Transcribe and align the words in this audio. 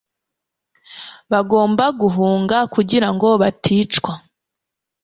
bagomba 1.31 1.85
guhunga 2.01 2.57
kugira 2.73 3.07
ngo 3.13 3.27
baticwa 3.41 4.13